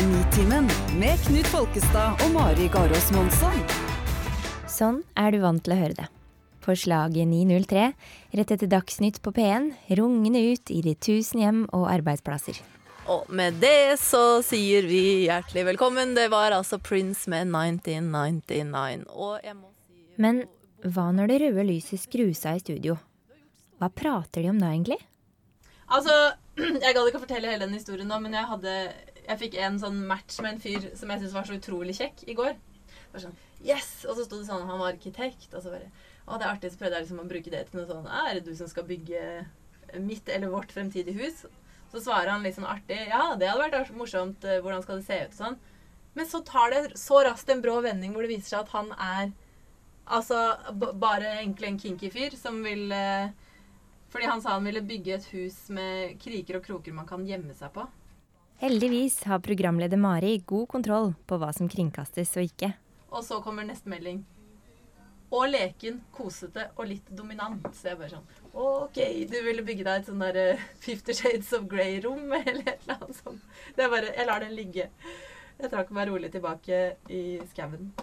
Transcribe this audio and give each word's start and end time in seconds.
er 0.00 0.06
Nitimen 0.08 0.68
med 0.96 1.18
Knut 1.26 1.48
Folkestad 1.50 2.22
og 2.24 2.30
Mari 2.32 2.70
Garås 2.72 3.10
Monsson. 3.12 3.56
Sånn 4.70 5.00
er 5.18 5.34
du 5.34 5.42
vant 5.42 5.60
til 5.66 5.74
å 5.74 5.76
høre 5.76 5.96
det. 5.98 6.06
På 6.64 6.72
slaget 6.78 7.28
903, 7.28 7.82
rett 8.38 8.54
etter 8.54 8.70
Dagsnytt 8.70 9.18
på 9.20 9.32
P1, 9.36 9.66
rungende 9.98 10.40
ut 10.54 10.72
i 10.72 10.78
de 10.86 10.94
tusen 10.96 11.42
hjem 11.42 11.60
og 11.76 11.84
arbeidsplasser. 11.92 12.62
Og 13.12 13.28
med 13.28 13.58
det 13.60 13.98
så 14.00 14.40
sier 14.46 14.88
vi 14.88 15.26
hjertelig 15.26 15.66
velkommen. 15.74 16.14
Det 16.16 16.30
var 16.32 16.56
altså 16.56 16.80
Prince 16.80 17.28
med 17.28 17.50
1999. 17.52 19.04
Og 19.12 19.36
jeg 19.44 19.58
må 19.58 19.68
si 19.68 20.00
Men 20.22 20.46
hva 20.86 21.10
når 21.12 21.34
det 21.34 21.40
røde 21.44 21.68
lyset 21.74 22.06
skrus 22.06 22.46
av 22.48 22.56
i 22.56 22.64
studio? 22.64 22.96
Hva 23.76 23.92
prater 23.92 24.46
de 24.46 24.54
om 24.54 24.64
da, 24.64 24.72
egentlig? 24.72 25.00
Altså, 25.92 26.16
jeg 26.84 26.94
gadd 26.94 27.04
ikke 27.04 27.20
å 27.20 27.26
fortelle 27.26 27.52
hele 27.52 27.66
den 27.66 27.76
historien 27.76 28.08
nå, 28.08 28.16
men 28.22 28.38
jeg 28.38 28.48
hadde 28.54 28.80
Jeg 29.30 29.38
fikk 29.44 29.56
en 29.62 29.78
sånn 29.78 30.00
match 30.10 30.40
med 30.42 30.56
en 30.56 30.62
fyr 30.62 30.88
som 30.98 31.10
jeg 31.12 31.22
syntes 31.22 31.36
var 31.36 31.46
så 31.46 31.56
utrolig 31.56 31.94
kjekk 32.00 32.24
i 32.26 32.34
går. 32.38 32.56
Det 32.90 33.12
var 33.14 33.22
sånn, 33.28 33.36
yes! 33.62 33.90
Og 34.10 34.16
så 34.18 34.24
sto 34.26 34.40
det 34.40 34.48
sånn 34.48 34.66
han 34.66 34.80
var 34.82 34.92
arkitekt. 34.96 35.52
Og 35.54 35.62
så 35.62 35.70
bare 35.72 35.88
Å, 36.26 36.36
det 36.38 36.44
er 36.46 36.50
artig. 36.52 36.70
Så 36.74 36.78
prøvde 36.80 36.98
jeg 36.98 37.06
liksom 37.06 37.22
å 37.22 37.28
bruke 37.30 37.50
det 37.50 37.64
til 37.70 37.80
noe 37.80 37.88
sånn 37.88 38.06
Er 38.10 38.36
det 38.36 38.44
du 38.46 38.52
som 38.58 38.68
skal 38.70 38.86
bygge 38.86 39.22
mitt 40.02 40.28
eller 40.30 40.52
vårt 40.52 40.70
fremtidige 40.74 41.18
hus? 41.22 41.44
Så 41.90 42.02
svarer 42.04 42.30
han 42.30 42.44
litt 42.46 42.54
sånn 42.58 42.68
artig. 42.70 42.98
Ja, 43.10 43.34
det 43.38 43.48
hadde 43.50 43.70
vært 43.80 43.94
morsomt. 43.98 44.44
eh, 44.46 44.60
Hvordan 44.62 44.82
skal 44.84 45.00
det 45.00 45.06
se 45.08 45.16
ut? 45.26 45.34
Sånn. 45.34 45.56
Men 46.14 46.26
så 46.30 46.40
tar 46.46 46.70
det 46.74 46.98
så 46.98 47.22
raskt 47.26 47.50
en 47.50 47.62
brå 47.62 47.80
vending 47.82 48.12
hvor 48.14 48.26
det 48.26 48.30
viser 48.34 48.52
seg 48.56 48.60
at 48.66 48.74
han 48.74 48.92
er 48.98 49.32
altså 50.10 50.38
bare 50.98 51.36
egentlig 51.40 51.68
en 51.70 51.78
kinky 51.78 52.10
fyr 52.10 52.34
som 52.38 52.62
vil 52.66 52.90
eh, 52.94 53.30
Fordi 54.10 54.26
han 54.26 54.42
sa 54.42 54.56
han 54.56 54.66
ville 54.66 54.82
bygge 54.82 55.14
et 55.14 55.26
hus 55.34 55.68
med 55.70 56.16
kriker 56.22 56.58
og 56.58 56.64
kroker 56.66 56.94
man 56.94 57.06
kan 57.06 57.26
gjemme 57.26 57.54
seg 57.54 57.70
på. 57.74 57.84
Heldigvis 58.60 59.22
har 59.24 59.38
programleder 59.40 59.96
Mari 59.96 60.34
god 60.44 60.66
kontroll 60.68 61.14
på 61.24 61.38
hva 61.40 61.48
som 61.56 61.68
kringkastes 61.72 62.34
og 62.36 62.44
ikke. 62.44 62.68
Og 63.08 63.24
så 63.24 63.38
kommer 63.40 63.64
neste 63.64 63.88
melding. 63.88 64.18
Og 65.32 65.46
leken, 65.48 66.02
kosete 66.12 66.66
og 66.74 66.90
litt 66.90 67.08
dominant. 67.16 67.64
Så 67.72 67.88
jeg 67.88 68.00
bare 68.02 68.12
sånn 68.12 68.28
OK, 68.52 69.00
du 69.32 69.38
ville 69.48 69.64
bygge 69.64 69.88
deg 69.88 70.02
et 70.02 70.10
sånn 70.10 70.20
der 70.20 70.40
eh, 70.42 70.68
Fifty 70.84 71.16
Shades 71.16 71.54
of 71.56 71.64
Grey-rom, 71.72 72.28
eller 72.42 72.60
et 72.66 72.84
eller 72.84 72.98
annet 72.98 73.22
sånt. 73.22 73.50
Det 73.78 73.86
er 73.86 73.92
bare 73.96 74.12
Jeg 74.12 74.28
lar 74.28 74.44
den 74.44 74.56
ligge. 74.58 74.90
Jeg 75.56 75.72
trakk 75.72 75.96
meg 75.96 76.12
rolig 76.12 76.28
tilbake 76.36 76.84
i 77.08 77.24
skauen. 77.54 77.94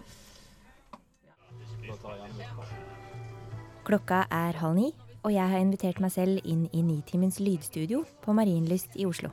Klokka 3.85 4.25
er 4.33 4.57
halv 4.63 4.81
ni, 4.81 4.95
og 5.21 5.37
jeg 5.37 5.53
har 5.53 5.61
invitert 5.61 6.01
meg 6.01 6.17
selv 6.17 6.41
inn 6.49 6.65
i 6.73 6.81
Nitimens 6.81 7.37
lydstudio 7.37 8.07
på 8.25 8.33
Marienlyst 8.33 8.97
i 8.97 9.05
Oslo. 9.05 9.29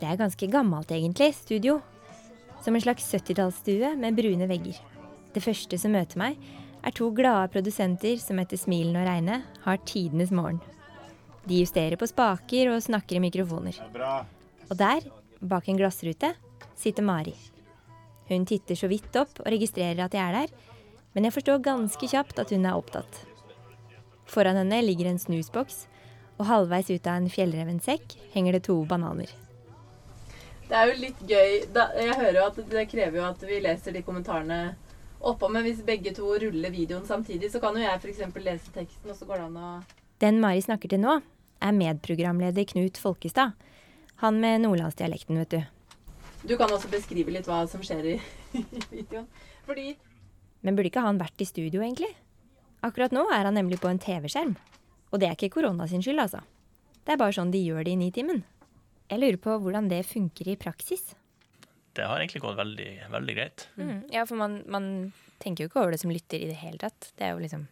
Det 0.00 0.08
er 0.08 0.20
ganske 0.20 0.48
gammelt, 0.52 0.90
egentlig, 0.92 1.32
studio. 1.34 1.80
Som 2.64 2.76
en 2.76 2.84
slags 2.84 3.06
70-tallsstue 3.14 3.94
med 3.96 4.16
brune 4.18 4.48
vegger. 4.50 4.78
Det 5.32 5.42
første 5.44 5.78
som 5.80 5.94
møter 5.96 6.20
meg, 6.20 6.38
er 6.86 6.94
to 6.94 7.10
glade 7.14 7.50
produsenter 7.50 8.18
som 8.22 8.38
etter 8.38 8.60
smilen 8.60 8.96
og 8.98 9.06
regnet 9.08 9.46
har 9.64 9.80
tidenes 9.88 10.30
morgen. 10.34 10.60
De 11.46 11.60
justerer 11.62 11.98
på 11.98 12.08
spaker 12.10 12.70
og 12.72 12.82
snakker 12.82 13.18
i 13.18 13.22
mikrofoner. 13.22 13.78
Og 14.66 14.74
der, 14.78 15.06
bak 15.40 15.68
en 15.68 15.78
glassrute, 15.78 16.32
sitter 16.78 17.06
Mari. 17.06 17.34
Hun 18.28 18.46
titter 18.46 18.78
så 18.78 18.90
vidt 18.90 19.14
opp 19.18 19.40
og 19.42 19.50
registrerer 19.54 20.02
at 20.04 20.14
jeg 20.14 20.22
er 20.22 20.40
der, 20.40 20.54
men 21.14 21.26
jeg 21.26 21.36
forstår 21.36 21.62
ganske 21.64 22.10
kjapt 22.10 22.40
at 22.42 22.50
hun 22.52 22.66
er 22.66 22.78
opptatt. 22.78 23.22
Foran 24.26 24.58
henne 24.58 24.82
ligger 24.82 25.08
en 25.10 25.22
snusboks, 25.22 25.86
og 26.36 26.48
halvveis 26.50 26.90
ut 26.90 27.06
av 27.08 27.22
en 27.22 27.30
fjellreven 27.32 27.78
sekk 27.80 28.18
henger 28.34 28.58
det 28.58 28.66
to 28.66 28.80
bananer. 28.88 29.30
Det 30.66 30.74
er 30.74 30.90
jo 30.90 30.96
litt 30.98 31.20
gøy 31.22 31.60
da, 31.70 31.86
Jeg 31.94 32.16
hører 32.18 32.40
jo 32.40 32.46
at 32.48 32.58
det 32.72 32.88
krever 32.90 33.20
jo 33.20 33.26
at 33.28 33.42
vi 33.46 33.60
leser 33.62 33.94
de 33.94 34.02
kommentarene 34.06 34.60
oppå, 35.26 35.48
men 35.50 35.62
hvis 35.66 35.84
begge 35.86 36.12
to 36.14 36.26
ruller 36.42 36.74
videoen 36.74 37.06
samtidig, 37.06 37.52
så 37.52 37.60
kan 37.62 37.76
jo 37.76 37.84
jeg 37.84 38.00
f.eks. 38.02 38.24
lese 38.42 38.74
teksten, 38.74 39.10
og 39.10 39.16
så 39.16 39.28
går 39.28 39.40
det 39.40 39.46
an 39.46 39.60
å 39.62 39.70
Den 40.22 40.40
Mari 40.42 40.64
snakker 40.64 40.90
til 40.90 41.02
nå, 41.02 41.20
er 41.62 41.76
medprogramleder 41.76 42.66
Knut 42.72 42.98
Folkestad. 43.00 43.54
Han 44.22 44.40
med 44.40 44.64
nordlandsdialekten, 44.64 45.38
vet 45.42 45.54
du. 45.54 45.62
Du 46.46 46.56
kan 46.58 46.70
også 46.72 46.90
beskrive 46.92 47.32
litt 47.34 47.48
hva 47.48 47.62
som 47.70 47.82
skjer 47.84 48.10
i, 48.14 48.16
i 48.60 48.82
videoen. 48.90 49.26
Fordi 49.66 49.94
Men 50.62 50.76
burde 50.76 50.90
ikke 50.90 51.04
han 51.04 51.20
vært 51.20 51.42
i 51.42 51.48
studio, 51.48 51.82
egentlig? 51.82 52.10
Akkurat 52.86 53.14
nå 53.14 53.26
er 53.30 53.46
han 53.46 53.56
nemlig 53.56 53.78
på 53.82 53.90
en 53.90 54.02
TV-skjerm. 54.02 54.56
Og 55.12 55.22
det 55.22 55.28
er 55.28 55.38
ikke 55.38 55.60
korona 55.60 55.86
sin 55.88 56.02
skyld, 56.02 56.20
altså. 56.22 56.42
Det 57.06 57.14
er 57.14 57.20
bare 57.22 57.34
sånn 57.36 57.54
de 57.54 57.62
gjør 57.62 57.86
det 57.86 57.94
i 57.94 58.00
Nitimen. 58.00 58.42
Jeg 59.06 59.22
lurer 59.22 59.38
på 59.38 59.54
hvordan 59.62 59.88
det 59.90 60.02
funker 60.08 60.50
i 60.50 60.58
praksis. 60.58 61.14
Det 61.96 62.04
har 62.04 62.20
egentlig 62.20 62.42
gått 62.44 62.58
veldig, 62.58 62.90
veldig 63.12 63.36
greit. 63.38 63.68
Mm, 63.78 64.02
ja, 64.12 64.26
for 64.28 64.36
man, 64.40 64.58
man 64.68 64.90
tenker 65.40 65.64
jo 65.64 65.70
ikke 65.70 65.80
over 65.84 65.94
det 65.94 66.02
som 66.02 66.12
lytter 66.12 66.42
i 66.42 66.50
det 66.50 66.58
hele 66.60 66.80
tatt. 66.82 67.12
Det 67.16 67.24
er 67.28 67.34
jo 67.36 67.42
liksom 67.44 67.66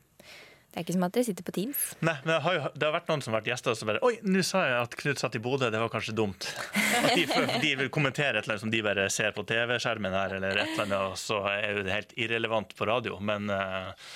Det 0.75 0.81
er 0.81 0.87
ikke 0.87 0.95
som 0.97 1.05
at 1.07 1.15
dere 1.15 1.27
sitter 1.29 1.47
på 1.47 1.53
Teams. 1.55 1.83
Nei, 2.03 2.17
men 2.25 2.33
det 2.33 2.39
har, 2.43 2.55
jo, 2.57 2.71
det 2.75 2.87
har 2.89 2.95
vært 2.97 3.11
noen 3.13 3.21
som 3.23 3.35
har 3.35 3.43
vært 3.43 3.51
gjester 3.53 3.75
og 3.75 3.79
så 3.79 3.87
bare 3.87 4.01
Oi, 4.09 4.15
nå 4.27 4.41
sa 4.43 4.63
jeg 4.67 4.79
at 4.87 4.97
Knut 5.03 5.21
satt 5.23 5.37
i 5.39 5.43
Bodø, 5.45 5.69
det 5.71 5.83
var 5.83 5.93
kanskje 5.93 6.17
dumt. 6.19 6.49
At 6.75 7.13
de, 7.15 7.27
de 7.67 7.75
vil 7.83 7.93
kommentere 7.95 8.41
et 8.41 8.47
eller 8.47 8.57
annet 8.57 8.65
som 8.65 8.73
de 8.73 8.81
bare 8.87 9.05
ser 9.13 9.37
på 9.37 9.45
TV-skjermen 9.47 10.17
her, 10.19 10.39
eller 10.39 10.63
et 10.65 10.73
eller 10.73 10.87
annet, 10.87 11.13
og 11.13 11.21
så 11.21 11.43
er 11.53 11.77
jo 11.77 11.85
det 11.87 11.95
helt 11.95 12.17
irrelevant 12.27 12.75
på 12.79 12.89
radio. 12.91 13.21
Men 13.23 13.53
eh, 13.55 14.09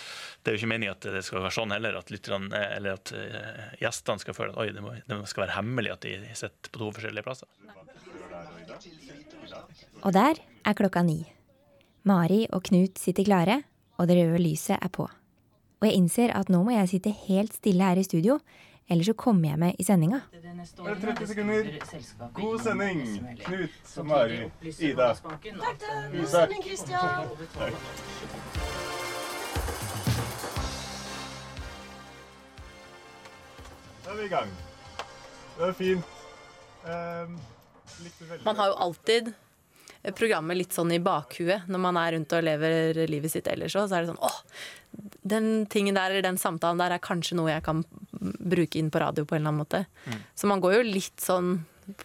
det 0.49 0.55
er 0.55 0.57
jo 0.57 0.63
ikke 0.63 0.71
meningen 0.71 0.95
at 0.95 1.05
det 1.13 1.21
skal 1.27 1.43
være 1.45 1.53
sånn 1.53 1.73
heller, 1.75 1.97
at, 1.99 2.09
lytterne, 2.09 2.61
eller 2.79 2.95
at 2.97 3.11
eh, 3.13 3.65
gjestene 3.83 4.23
skal 4.23 4.33
føle 4.33 4.55
at 4.55 4.61
oi, 4.63 4.71
det, 4.73 4.81
må, 4.81 4.95
det 4.97 5.19
skal 5.29 5.45
være 5.45 5.57
hemmelig 5.59 5.93
at 5.93 6.07
de 6.07 6.13
sitter 6.41 6.73
på 6.73 6.81
to 6.81 6.89
forskjellige 6.97 7.27
plasser. 7.27 7.49
Og 10.01 10.15
der 10.17 10.41
er 10.41 10.79
klokka 10.79 11.03
ni. 11.05 11.19
Mari 12.09 12.47
og 12.49 12.65
Knut 12.71 12.97
sitter 12.97 13.29
klare, 13.29 13.59
og 14.01 14.09
det 14.09 14.17
røde 14.23 14.41
lyset 14.41 14.79
er 14.79 14.89
på. 14.89 15.05
Og 15.05 15.85
jeg 15.85 16.01
innser 16.01 16.33
at 16.33 16.49
nå 16.49 16.63
må 16.65 16.73
jeg 16.79 16.95
sitte 16.95 17.13
helt 17.27 17.53
stille 17.61 17.85
her 17.85 18.01
i 18.01 18.09
studio, 18.09 18.41
ellers 18.89 19.13
så 19.13 19.19
kommer 19.21 19.53
jeg 19.53 19.61
med 19.67 19.77
i 19.77 19.85
sendinga. 19.85 20.25
Bare 20.81 20.97
30 21.05 21.29
sekunder. 21.29 21.69
God 22.41 22.65
sending. 22.65 23.05
Knut 23.45 23.99
og 24.01 24.09
Mari. 24.15 24.49
Ida. 24.81 25.13
Isak. 26.25 26.57
Da 34.09 34.15
er 34.15 34.23
vi 34.23 34.25
i 34.25 34.31
gang. 34.33 34.53
Det 35.59 35.67
er 35.67 35.75
fint. 35.77 36.13
Um, 36.89 37.35
man 38.47 38.57
har 38.57 38.71
jo 38.71 38.77
alltid 38.81 39.27
programmet 40.17 40.57
litt 40.57 40.73
sånn 40.73 40.95
i 40.97 41.01
bakhuet 41.03 41.67
når 41.69 41.83
man 41.83 41.99
er 42.01 42.15
rundt 42.15 42.33
og 42.33 42.47
lever 42.47 43.03
livet 43.11 43.35
sitt 43.35 43.51
ellers 43.53 43.77
òg. 43.77 43.91
Så 43.91 43.99
er 43.99 44.07
det 44.07 44.15
sånn 44.15 44.23
åh, 44.25 44.39
den 45.29 45.67
tingen 45.69 45.99
der 45.99 46.15
eller 46.15 46.25
den 46.25 46.41
samtalen 46.41 46.81
der 46.81 46.97
er 46.97 47.05
kanskje 47.05 47.37
noe 47.37 47.53
jeg 47.53 47.67
kan 47.69 47.85
bruke 48.17 48.81
inn 48.81 48.89
på 48.89 49.05
radio 49.05 49.29
på 49.29 49.37
en 49.37 49.43
eller 49.43 49.53
annen 49.53 49.61
måte. 49.61 49.85
Så 50.33 50.49
man 50.49 50.65
går 50.65 50.79
jo 50.79 50.89
litt 50.89 51.21
sånn 51.21 51.59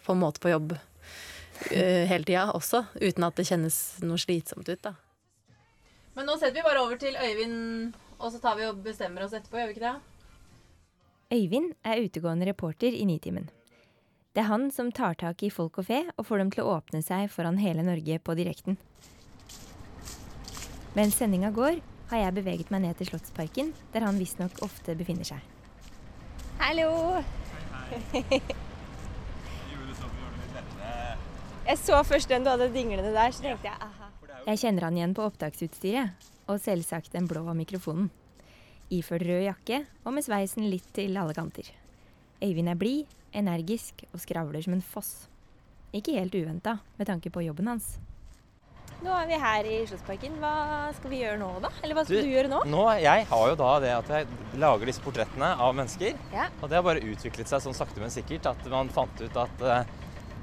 på 0.04 0.12
en 0.12 0.20
måte 0.26 0.44
på 0.44 0.52
jobb 0.52 0.76
uh, 0.76 2.04
hele 2.04 2.24
tida 2.28 2.50
også, 2.52 2.84
uten 3.00 3.30
at 3.32 3.40
det 3.40 3.48
kjennes 3.48 3.82
noe 4.04 4.20
slitsomt 4.20 4.68
ut, 4.68 4.90
da. 4.90 4.98
Men 6.18 6.28
nå 6.28 6.36
setter 6.36 6.60
vi 6.60 6.68
bare 6.68 6.84
over 6.84 7.00
til 7.00 7.16
Øyvind, 7.16 7.96
og 8.20 8.28
så 8.28 8.44
tar 8.44 8.60
vi 8.60 8.68
og 8.68 8.84
bestemmer 8.84 9.24
oss 9.24 9.32
etterpå, 9.32 9.56
gjør 9.56 9.72
vi 9.72 9.78
ikke 9.78 9.88
det? 9.88 10.00
Øyvind 11.34 11.72
er 11.82 11.98
utegående 12.04 12.46
reporter 12.46 12.94
i 12.94 13.04
Nitimen. 13.04 13.48
Det 14.34 14.42
er 14.42 14.50
han 14.50 14.68
som 14.70 14.92
tar 14.94 15.16
tak 15.18 15.42
i 15.42 15.50
folk 15.50 15.80
og 15.80 15.86
fe 15.88 16.00
og 16.14 16.26
får 16.28 16.42
dem 16.42 16.50
til 16.54 16.62
å 16.62 16.76
åpne 16.76 17.00
seg 17.02 17.26
foran 17.32 17.58
hele 17.58 17.82
Norge 17.86 18.20
på 18.22 18.36
direkten. 18.38 18.76
Mens 20.94 21.18
sendinga 21.18 21.50
går, 21.54 21.80
har 22.12 22.20
jeg 22.20 22.36
beveget 22.36 22.70
meg 22.70 22.84
ned 22.84 22.98
til 22.98 23.08
Slottsparken, 23.10 23.72
der 23.94 24.06
han 24.06 24.20
visstnok 24.20 24.62
ofte 24.62 24.94
befinner 24.94 25.26
seg. 25.26 25.42
Hallo! 26.60 27.22
Jeg 31.64 31.78
så 31.80 31.96
først 32.04 32.28
den 32.28 32.44
du 32.44 32.50
hadde 32.52 32.68
dinglende 32.74 33.08
der, 33.14 33.32
så 33.32 33.40
tenkte 33.40 33.70
jeg 33.70 33.78
aha. 33.80 34.10
Jeg 34.44 34.60
kjenner 34.60 34.84
han 34.84 34.98
igjen 34.98 35.14
på 35.16 35.24
opptaksutstyret, 35.24 36.26
og 36.44 36.60
selvsagt 36.60 37.14
den 37.16 37.24
blå 37.24 37.40
mikrofonen. 37.56 38.10
Iført 38.92 39.24
rød 39.24 39.46
jakke 39.46 39.84
og 40.04 40.12
med 40.16 40.26
sveisen 40.26 40.66
litt 40.68 40.90
til 40.96 41.16
alle 41.16 41.36
kanter. 41.36 41.70
Øyvind 42.44 42.68
er 42.68 42.76
blid, 42.76 43.12
energisk 43.34 44.04
og 44.12 44.20
skravler 44.20 44.64
som 44.64 44.76
en 44.76 44.84
foss. 44.84 45.28
Ikke 45.94 46.16
helt 46.18 46.34
uventa 46.34 46.78
med 46.98 47.08
tanke 47.08 47.32
på 47.32 47.44
jobben 47.46 47.70
hans. 47.70 47.94
Nå 49.04 49.12
er 49.12 49.26
vi 49.28 49.38
her 49.40 49.66
i 49.68 49.78
Slottsparken. 49.88 50.36
Hva 50.40 50.52
skal 50.96 51.12
vi 51.12 51.20
gjøre 51.20 51.38
nå, 51.40 51.48
da? 51.64 51.70
Eller 51.82 51.96
hva 51.98 52.04
skal 52.06 52.24
du, 52.24 52.30
gjøre 52.30 52.50
nå? 52.52 52.60
Nå, 52.72 52.84
Jeg 53.02 53.26
har 53.30 53.48
jo 53.50 53.56
da 53.60 53.72
det 53.82 53.90
at 53.92 54.12
jeg 54.14 54.60
lager 54.62 54.88
disse 54.88 55.02
portrettene 55.04 55.50
av 55.60 55.74
mennesker. 55.76 56.16
Ja. 56.32 56.46
Og 56.60 56.70
det 56.70 56.78
har 56.78 56.86
bare 56.86 57.02
utviklet 57.04 57.50
seg 57.50 57.64
sånn 57.64 57.76
sakte, 57.76 58.00
men 58.00 58.12
sikkert 58.14 58.48
at 58.52 58.64
man 58.72 58.92
fant 58.94 59.20
ut 59.20 59.40
at 59.44 59.64
eh, 59.66 59.90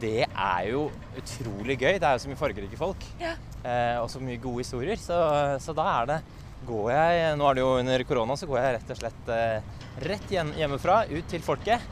det 0.01 0.27
er 0.27 0.67
jo 0.69 0.83
utrolig 1.17 1.79
gøy. 1.79 1.95
Det 2.01 2.05
er 2.09 2.17
jo 2.17 2.23
så 2.25 2.31
mye 2.31 2.41
fargerike 2.41 2.77
folk. 2.79 3.07
Ja. 3.21 3.33
Eh, 3.61 3.97
og 4.01 4.09
så 4.13 4.21
mye 4.21 4.41
gode 4.41 4.65
historier. 4.65 4.99
Så, 5.01 5.17
så 5.63 5.75
da 5.77 5.88
er 5.95 6.11
det 6.11 6.21
går 6.68 6.92
jeg 6.94 7.38
Nå 7.40 7.48
er 7.48 7.58
det 7.58 7.63
jo 7.63 7.72
under 7.80 8.04
korona, 8.08 8.38
så 8.38 8.48
går 8.50 8.60
jeg 8.60 8.75
rett 8.78 8.94
og 8.94 9.00
slett 9.02 9.31
eh, 9.34 9.81
rett 10.08 10.34
hjemmefra 10.36 11.04
ut 11.12 11.28
til 11.31 11.44
folket. 11.46 11.84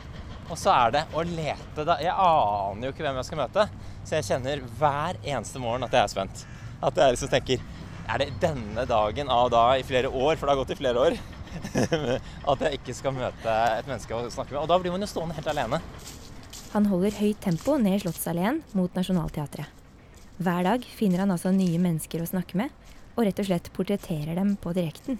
Og 0.49 0.57
så 0.57 0.71
er 0.73 0.93
det 0.95 1.03
å 1.13 1.23
lete 1.25 1.85
da. 1.85 1.99
Jeg 2.01 2.13
aner 2.13 2.87
jo 2.87 2.93
ikke 2.93 3.05
hvem 3.05 3.19
jeg 3.19 3.27
skal 3.27 3.41
møte. 3.43 3.65
Så 4.01 4.17
jeg 4.17 4.27
kjenner 4.31 4.63
hver 4.79 5.19
eneste 5.21 5.61
morgen 5.61 5.85
at 5.85 5.93
jeg 5.93 6.01
er 6.01 6.13
spent. 6.13 6.45
At 6.81 6.97
jeg 6.97 7.15
liksom 7.15 7.31
tenker 7.33 7.65
Er 8.09 8.23
det 8.23 8.31
denne 8.41 8.85
dagen 8.89 9.29
av 9.29 9.51
da 9.53 9.65
i 9.77 9.83
flere 9.85 10.09
år, 10.09 10.39
for 10.39 10.47
det 10.47 10.53
har 10.55 10.61
gått 10.63 10.71
i 10.73 10.79
flere 10.79 11.03
år, 11.03 11.17
at 12.51 12.63
jeg 12.65 12.79
ikke 12.79 12.95
skal 12.97 13.13
møte 13.13 13.57
et 13.75 13.85
menneske 13.85 14.15
å 14.17 14.31
snakke 14.33 14.55
med? 14.55 14.63
Og 14.63 14.71
da 14.71 14.79
blir 14.81 14.95
man 14.95 15.05
jo 15.05 15.09
stående 15.11 15.37
helt 15.37 15.51
alene. 15.51 15.77
Han 16.73 16.87
holder 16.89 17.13
høyt 17.19 17.37
tempo 17.45 17.77
ned 17.81 18.01
Slottsalleen 18.01 18.63
mot 18.77 18.97
Nationaltheatret. 18.97 19.69
Hver 20.41 20.65
dag 20.65 20.89
finner 20.95 21.21
han 21.21 21.35
altså 21.35 21.51
nye 21.53 21.77
mennesker 21.81 22.23
å 22.23 22.31
snakke 22.31 22.57
med, 22.57 22.73
og 23.19 23.27
rett 23.27 23.41
og 23.41 23.49
slett 23.49 23.67
portretterer 23.75 24.37
dem 24.39 24.55
på 24.61 24.71
direkten. 24.77 25.19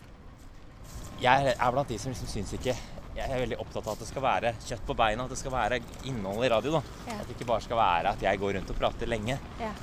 Jeg 1.20 1.52
er 1.52 1.74
blant 1.76 1.90
de 1.92 1.98
som 2.00 2.14
liksom 2.14 2.30
syns 2.32 2.54
ikke 2.56 2.72
Jeg 3.18 3.26
er 3.28 3.42
veldig 3.42 3.58
opptatt 3.60 3.84
av 3.84 3.98
at 3.98 4.00
det 4.00 4.08
skal 4.08 4.24
være 4.24 4.52
kjøtt 4.64 4.84
på 4.88 4.96
beina, 4.96 5.26
at 5.26 5.34
det 5.34 5.40
skal 5.42 5.52
være 5.52 5.82
innhold 6.08 6.46
i 6.46 6.52
radio. 6.54 6.78
da. 6.78 6.82
Ja. 7.10 7.18
At 7.20 7.28
det 7.28 7.36
ikke 7.36 7.50
bare 7.50 7.66
skal 7.66 7.80
være 7.82 8.14
at 8.16 8.22
jeg 8.24 8.40
går 8.40 8.54
rundt 8.56 8.72
og 8.72 8.78
prater 8.80 9.12
lenge. 9.12 9.36
Ja. 9.60 9.74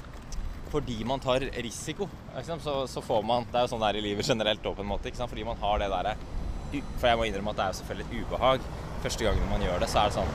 Fordi 0.72 0.96
man 1.04 1.20
tar 1.20 1.44
risiko, 1.62 2.08
liksom, 2.34 2.62
så, 2.64 2.78
så 2.88 3.02
får 3.04 3.22
man 3.22 3.44
Det 3.50 3.60
er 3.60 3.66
jo 3.66 3.72
sånn 3.74 3.84
det 3.84 3.90
er 3.90 3.98
i 4.00 4.06
livet 4.08 4.26
generelt 4.26 4.64
òg, 4.64 4.78
på 4.78 4.86
en 4.86 4.88
måte. 4.94 5.12
Fordi 5.12 5.44
man 5.44 5.60
har 5.60 5.82
det 5.82 5.90
derre 5.92 6.16
For 6.96 7.10
jeg 7.10 7.20
må 7.20 7.28
innrømme 7.28 7.52
at 7.52 7.60
det 7.60 7.66
er 7.66 7.74
jo 7.74 7.78
selvfølgelig 7.82 8.06
et 8.08 8.24
ubehag. 8.24 8.70
Første 9.04 9.28
gangen 9.28 9.52
man 9.52 9.66
gjør 9.66 9.84
det, 9.84 9.90
så 9.92 10.00
er 10.00 10.08
det 10.08 10.16
sånn 10.16 10.34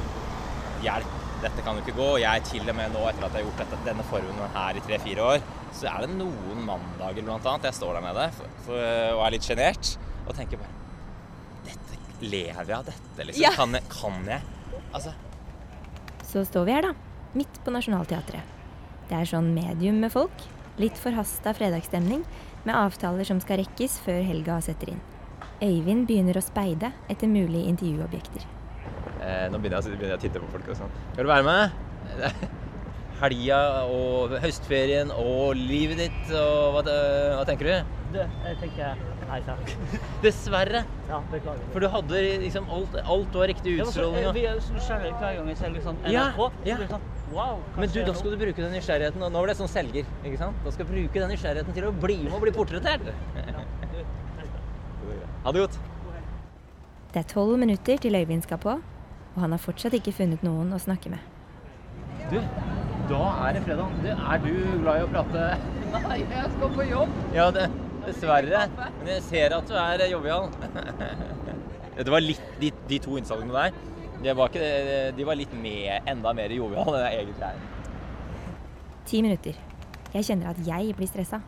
Hjelp, 0.86 1.18
dette 1.44 1.64
kan 1.66 1.78
jo 1.78 1.84
ikke 1.84 1.98
gå. 1.98 2.08
Og 2.16 2.22
jeg 2.22 2.46
til 2.48 2.70
og 2.70 2.78
med 2.78 2.94
nå, 2.94 3.02
etter 3.10 3.26
at 3.26 3.36
jeg 3.36 3.42
har 3.42 3.50
gjort 3.50 3.64
dette, 3.64 3.80
denne 3.88 4.06
formen 4.10 4.56
her 4.56 4.78
i 4.78 4.84
tre-fire 4.86 5.28
år, 5.34 5.44
så 5.78 5.90
er 5.92 6.06
det 6.06 6.16
noen 6.20 6.64
mandager 6.68 7.26
blant 7.26 7.48
annet 7.48 7.70
jeg 7.70 7.80
står 7.80 7.98
der 7.98 8.06
nede 8.10 8.28
for, 8.38 8.56
for, 8.68 8.86
og 9.16 9.26
er 9.26 9.36
litt 9.36 9.48
sjenert 9.48 9.94
og 10.28 10.34
tenker 10.38 10.62
bare 10.62 10.80
Dette 11.66 12.00
Lever 12.22 12.68
jeg 12.68 12.78
av 12.78 12.86
dette, 12.86 13.26
liksom? 13.26 13.42
Ja. 13.42 13.54
Kan, 13.58 13.78
jeg, 13.78 13.88
kan 13.90 14.20
jeg? 14.30 14.82
Altså 14.92 15.14
Så 16.28 16.44
står 16.46 16.68
vi 16.68 16.76
her, 16.76 16.90
da. 16.92 16.94
Midt 17.34 17.62
på 17.64 17.74
Nationaltheatret. 17.74 18.58
Det 19.10 19.18
er 19.18 19.28
sånn 19.28 19.50
medium 19.56 19.98
med 20.04 20.14
folk. 20.14 20.46
Litt 20.80 21.00
forhasta 21.00 21.56
fredagsstemning, 21.56 22.22
med 22.64 22.78
avtaler 22.78 23.26
som 23.28 23.42
skal 23.44 23.64
rekkes 23.64 23.98
før 24.06 24.22
helga 24.28 24.60
setter 24.64 24.94
inn. 24.94 25.02
Øyvind 25.62 26.08
begynner 26.10 26.38
å 26.38 26.46
speide 26.46 26.92
etter 27.10 27.30
mulige 27.30 27.70
intervjuobjekter. 27.74 28.46
Eh, 29.22 29.46
nå 29.54 29.60
begynner 29.62 29.78
jeg, 29.78 29.94
begynner 29.94 30.16
jeg 30.16 30.20
å 30.20 30.24
titte 30.26 30.42
på 30.42 30.50
folk 30.56 30.74
og 30.74 30.80
sånn. 30.80 30.94
Skal 31.14 31.28
du 31.28 31.32
være 31.32 31.46
med? 31.46 32.52
Helga 33.22 33.58
og 33.86 34.32
høstferien 34.42 35.12
og 35.14 35.54
livet 35.54 36.00
ditt 36.02 36.32
og 36.34 36.74
hva, 36.74 36.82
hva 37.38 37.44
tenker 37.46 37.70
du? 37.70 37.98
Du, 38.16 38.18
jeg 38.18 38.58
tenker 38.64 38.98
nei 39.30 39.38
takk. 39.46 39.74
Dessverre. 40.26 40.82
Ja, 41.08 41.20
beklager. 41.32 41.68
For 41.76 41.86
du 41.86 41.88
hadde 41.94 42.24
liksom 42.42 42.66
alt, 42.74 42.98
alt 43.04 43.38
var 43.38 43.52
riktig 43.52 43.76
Det 43.78 43.86
var 43.86 43.94
så, 43.94 44.08
utstråling. 44.10 44.42
jeg, 44.42 44.64
så 44.66 44.76
nysgjerrige 44.76 45.14
hver 45.22 45.38
gang 45.38 45.52
jeg 45.54 45.60
ser 45.62 45.76
liksom 45.76 46.02
NRK. 46.02 46.10
Ja, 46.16 46.26
så 46.34 46.50
ja. 46.68 46.80
blir 46.82 46.92
sånn, 46.96 47.06
wow, 47.36 47.62
Men 47.78 47.94
du, 47.94 48.02
da 48.10 48.18
skal 48.18 48.34
du 48.34 48.40
bruke 48.42 48.66
den 48.66 48.76
nysgjerrigheten. 48.76 49.24
Og 49.28 49.32
nå 49.32 49.46
var 49.46 49.54
det 49.54 49.58
sånn 49.62 49.72
selger. 49.72 50.10
ikke 50.26 50.42
sant? 50.42 50.66
Da 50.66 50.74
skal 50.76 50.90
du 50.90 50.94
bruke 50.96 51.24
den 51.24 51.32
nysgjerrigheten 51.36 51.78
til 51.78 51.88
å 51.88 51.94
bli 52.02 52.18
med 52.26 52.36
og 52.36 52.44
bli 52.48 52.56
portrettert. 52.58 53.06
Ha 55.46 55.54
det 55.54 55.64
godt. 55.64 55.80
Det 57.12 57.20
er 57.22 57.28
tolv 57.28 57.58
minutter 57.60 58.02
til 58.02 58.16
Øyvind 58.16 58.46
skal 58.46 58.60
på, 58.62 58.78
og 59.36 59.44
han 59.46 59.56
har 59.56 59.62
fortsatt 59.64 59.96
ikke 59.98 60.14
funnet 60.16 60.44
noen 60.46 60.74
å 60.76 60.80
snakke 60.82 61.12
med. 61.14 61.30
Du, 62.32 62.38
da 63.10 63.22
er 63.48 63.56
det 63.58 63.64
fredag. 63.66 63.96
Du, 64.04 64.10
er 64.12 64.44
du 64.44 64.52
glad 64.84 65.00
i 65.00 65.06
å 65.06 65.12
prate? 65.12 65.48
Nei, 66.08 66.20
jeg 66.24 66.52
skal 66.56 66.76
på 66.76 66.88
jobb. 66.88 67.16
Ja, 67.36 67.48
det, 67.56 67.68
dessverre. 68.06 68.66
Men 69.02 69.14
jeg 69.16 69.24
ser 69.28 69.56
at 69.58 69.70
du 69.70 69.78
er 69.80 70.06
jovial. 70.12 70.52
Det 72.02 72.10
var 72.10 72.24
litt, 72.24 72.40
de, 72.58 72.70
de 72.88 72.98
to 73.04 73.18
innsalgene 73.20 73.52
der, 73.52 73.74
det 74.24 74.34
var 74.38 74.50
ikke, 74.50 74.68
de 75.18 75.26
var 75.28 75.38
litt 75.38 75.52
med, 75.60 76.06
enda 76.10 76.32
mer 76.34 76.54
joviale 76.56 77.02
enn 77.02 77.04
jeg 77.04 77.26
egentlig 77.26 77.48
er. 77.50 77.60
Ti 79.10 79.22
minutter. 79.26 79.60
Jeg 80.14 80.28
kjenner 80.28 80.54
at 80.54 80.62
jeg 80.66 80.96
blir 80.98 81.10
stressa. 81.12 81.42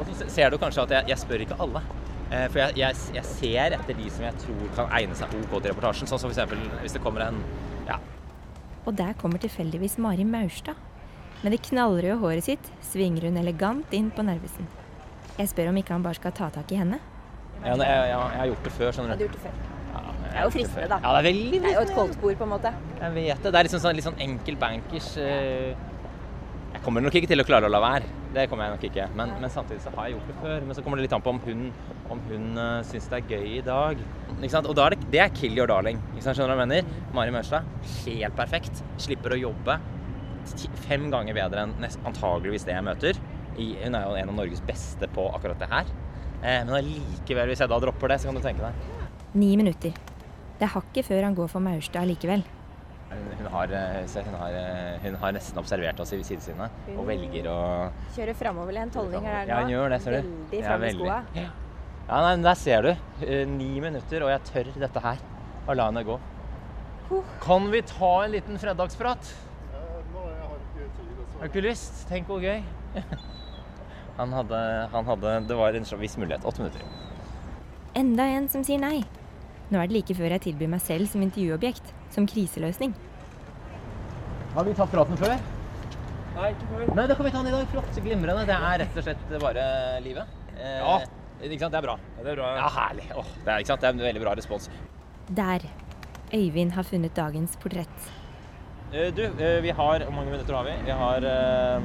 Og 0.00 0.10
så 0.18 0.26
ser 0.32 0.52
du 0.52 0.58
kanskje 0.60 0.84
at 0.84 0.94
jeg, 0.96 1.12
jeg 1.12 1.22
spør 1.22 1.44
ikke 1.46 1.58
alle. 1.62 1.84
Eh, 2.32 2.46
For 2.48 2.62
jeg, 2.62 2.76
jeg, 2.80 2.96
jeg 3.18 3.24
ser 3.28 3.76
etter 3.76 3.98
de 3.98 4.08
som 4.12 4.24
jeg 4.24 4.38
tror 4.44 4.70
kan 4.78 4.92
egne 4.98 5.16
seg 5.18 5.34
OK 5.36 5.52
til 5.58 5.70
reportasjen. 5.72 6.08
Sånn 6.10 6.22
som 6.22 6.32
f.eks. 6.32 6.56
hvis 6.82 6.96
det 6.96 7.02
kommer 7.04 7.26
en 7.28 7.42
ja, 7.88 7.98
Og 8.86 8.94
der 8.98 9.12
kommer 9.20 9.42
tilfeldigvis 9.42 9.98
Mari 10.02 10.24
Maurstad. 10.24 10.78
Med 11.42 11.52
det 11.56 11.60
knallrøde 11.66 12.16
håret 12.22 12.46
sitt 12.46 12.70
svinger 12.86 13.26
hun 13.28 13.36
elegant 13.40 13.92
inn 13.98 14.12
på 14.14 14.22
Narvesen. 14.24 14.68
Jeg 15.38 15.50
spør 15.50 15.72
om 15.72 15.78
ikke 15.80 15.94
han 15.96 16.04
bare 16.04 16.18
skal 16.18 16.34
ta 16.36 16.48
tak 16.54 16.70
i 16.72 16.78
henne. 16.78 16.98
ja, 17.64 17.72
jeg, 17.74 17.78
jeg, 17.82 18.08
jeg 18.12 18.40
har 18.40 18.46
gjort 18.52 18.64
det 18.66 18.72
før, 18.76 18.92
skjønner 18.94 19.16
du. 19.18 19.24
gjort 19.24 19.36
det 19.38 19.42
før. 19.46 19.56
Ja, 19.92 20.02
jeg 20.22 20.36
er 20.40 20.44
jo 20.46 20.52
fristende, 20.54 20.86
da. 20.88 20.98
Ja, 21.02 21.10
det 21.12 21.18
er 21.20 21.26
veldig 21.28 21.58
Det 21.62 21.70
er 21.70 21.74
jo 21.76 21.80
et 21.86 21.94
koldtbord, 21.96 22.36
på 22.40 22.46
en 22.46 22.52
måte. 22.54 22.70
Jeg 23.00 23.14
vet 23.16 23.42
det. 23.42 23.50
Det 23.52 23.58
er 23.60 23.66
liksom 23.68 23.82
sånn, 23.82 23.96
litt 23.98 24.06
sånn 24.06 24.20
enkel 24.24 24.56
bankers 24.62 25.08
eh, 25.20 25.72
Jeg 26.82 26.88
kommer 26.88 27.04
nok 27.04 27.14
ikke 27.14 27.28
til 27.30 27.38
å 27.38 27.44
klare 27.46 27.68
å 27.68 27.70
la 27.70 27.78
være. 27.78 28.08
Det 28.34 28.48
kommer 28.50 28.66
jeg 28.66 28.72
nok 28.74 28.84
ikke. 28.88 29.04
Men, 29.14 29.36
men 29.38 29.50
samtidig 29.54 29.84
så 29.84 29.92
har 29.94 30.08
jeg 30.08 30.16
gjort 30.16 30.30
det 30.32 30.34
før. 30.40 30.64
Men 30.66 30.74
så 30.74 30.82
kommer 30.82 30.98
det 30.98 31.04
litt 31.04 31.12
an 31.14 31.22
på 31.22 31.30
om 31.30 31.36
hun, 31.44 31.60
om 32.10 32.22
hun 32.26 32.46
uh, 32.58 32.80
syns 32.88 33.04
det 33.12 33.20
er 33.20 33.36
gøy 33.36 33.52
i 33.52 33.60
dag. 33.62 34.00
Ikke 34.32 34.50
sant? 34.50 34.66
Og 34.66 34.74
da 34.74 34.88
er 34.88 34.96
det, 34.96 35.06
det 35.12 35.20
er 35.22 35.28
kill 35.30 35.54
your 35.54 35.70
darling. 35.70 36.00
Ikke 36.10 36.24
sant? 36.24 36.40
Skjønner 36.40 36.56
du 36.56 36.58
hva 36.58 36.64
jeg 36.66 36.72
mener? 36.72 37.04
Mari 37.14 37.34
Maurstad, 37.36 37.68
helt 38.02 38.34
perfekt. 38.34 38.82
Slipper 39.04 39.36
å 39.36 39.38
jobbe 39.38 39.76
fem 40.88 41.06
ganger 41.12 41.36
bedre 41.36 41.68
enn 41.68 41.76
nest, 41.84 42.00
antageligvis 42.08 42.66
det 42.66 42.74
jeg 42.74 42.86
møter. 42.88 43.20
I, 43.54 43.68
hun 43.84 43.94
er 44.00 44.08
jo 44.08 44.16
en 44.18 44.32
av 44.32 44.38
Norges 44.40 44.64
beste 44.66 45.06
på 45.14 45.28
akkurat 45.36 45.62
det 45.62 45.68
her. 45.70 45.92
Eh, 46.40 46.64
men 46.66 46.74
allikevel, 46.80 47.52
hvis 47.52 47.62
jeg 47.62 47.70
da 47.70 47.78
dropper 47.84 48.10
det, 48.10 48.18
så 48.24 48.32
kan 48.32 48.40
du 48.40 48.42
tenke 48.42 48.66
deg 48.66 49.38
Ni 49.38 49.52
minutter. 49.60 49.94
Det 50.58 50.66
er 50.66 50.74
hakket 50.74 51.06
før 51.06 51.28
han 51.28 51.38
går 51.38 51.54
for 51.54 51.62
Maurstad 51.62 52.10
likevel. 52.10 52.42
Hun, 53.12 53.46
har, 53.52 53.72
eh, 53.76 54.22
hun, 54.24 54.34
har, 54.40 54.56
eh, 54.56 54.98
hun 55.02 55.16
har 55.20 55.32
nesten 55.36 55.58
observert 55.60 55.98
oss 56.00 56.12
i 56.14 56.20
sidesynet 56.24 56.70
og 56.94 57.06
velger 57.08 57.48
å 57.50 57.56
Kjører 58.14 58.38
framoverlent 58.38 58.96
holdning 58.96 59.26
er 59.26 59.50
Ja, 59.50 59.60
hun 59.62 59.72
gjør 59.72 59.92
det, 59.92 60.00
ser 60.04 60.16
du. 60.16 60.30
Veldig 60.52 60.62
framme 60.66 60.88
i 60.88 60.96
skoa. 60.96 61.18
Ja, 61.36 61.46
ja 62.08 62.20
nei, 62.26 62.34
men 62.36 62.46
der 62.46 62.60
ser 62.60 62.88
du. 62.88 62.92
Eh, 63.26 63.44
Ni 63.48 63.72
minutter, 63.84 64.24
og 64.26 64.32
jeg 64.32 64.44
tør 64.50 64.72
dette 64.86 65.04
her. 65.04 65.24
Og 65.66 65.76
la 65.78 65.88
henne 65.90 66.04
gå. 66.06 66.18
Kan 67.42 67.68
vi 67.72 67.82
ta 67.84 68.12
en 68.24 68.32
liten 68.32 68.58
fredagsprat? 68.58 69.34
Har 69.72 71.42
du 71.42 71.50
ikke 71.50 71.66
lyst? 71.68 72.04
Tenk 72.08 72.30
hvor 72.30 72.40
gøy. 72.40 72.62
Han 74.18 74.32
hadde, 74.36 74.58
han 74.92 75.06
hadde 75.08 75.30
Det 75.48 75.56
var 75.56 75.72
en 75.74 75.86
viss 75.98 76.18
mulighet. 76.20 76.44
Åtte 76.44 76.60
minutter. 76.60 76.84
Enda 77.96 78.26
en 78.36 78.48
som 78.52 78.64
sier 78.64 78.78
nei. 78.80 78.98
Nå 79.72 79.80
er 79.80 79.88
det 79.88 79.96
like 79.96 80.14
før 80.18 80.34
jeg 80.36 80.44
tilbyr 80.46 80.68
meg 80.74 80.82
selv 80.84 81.08
som 81.08 81.24
intervjuobjekt. 81.24 81.94
Som 82.12 82.26
kriseløsning. 82.28 82.92
Har 84.52 84.64
vi 84.68 84.74
tatt 84.76 84.92
praten 84.92 85.16
før? 85.20 85.34
Nei, 86.36 86.50
ikke 86.52 86.68
før. 86.68 86.94
Nei, 86.96 87.06
da 87.08 87.16
kan 87.16 87.26
vi 87.26 87.32
ta 87.32 87.40
den 87.42 87.50
i 87.52 87.56
dag. 87.56 87.66
Flott. 87.72 87.98
Glimrende. 88.04 88.44
Det 88.48 88.56
er 88.56 88.78
rett 88.84 88.96
og 89.00 89.06
slett 89.08 89.34
bare 89.40 89.66
livet. 90.04 90.38
Eh, 90.58 90.78
Ja. 90.78 91.00
Ikke 91.42 91.58
sant? 91.64 91.72
Det 91.74 91.78
er 91.80 91.86
bra. 91.88 91.94
Ja, 92.18 92.22
det 92.22 92.30
er 92.32 92.36
bra. 92.38 92.48
Ja, 92.54 92.68
herlig. 92.70 93.06
Åh, 93.18 93.30
det, 93.44 93.48
er, 93.50 93.58
ikke 93.64 93.66
sant? 93.72 93.80
det 93.82 93.88
er 93.88 93.94
en 93.96 94.04
veldig 94.06 94.20
bra 94.22 94.34
respons. 94.38 94.68
Der. 95.34 95.64
Øyvind 96.32 96.72
har 96.76 96.86
funnet 96.86 97.14
dagens 97.16 97.56
portrett. 97.56 98.10
Eh, 98.92 99.10
Du, 99.16 99.22
eh, 99.24 99.60
vi 99.64 99.70
har 99.70 100.04
Hvor 100.04 100.12
mange 100.12 100.30
minutter 100.30 100.54
har 100.54 100.64
vi? 100.64 100.76
Vi 100.84 100.90
har 100.92 101.24
eh, 101.24 101.82